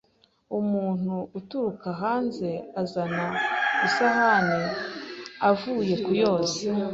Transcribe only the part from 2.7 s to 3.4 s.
azana